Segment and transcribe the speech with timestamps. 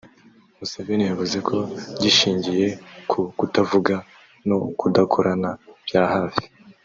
[0.57, 1.57] Museveni yavuze ko
[2.01, 2.67] gishingiye
[3.09, 4.01] ku kutavugana
[4.47, 5.49] no kudakorana
[5.87, 6.45] bya hafi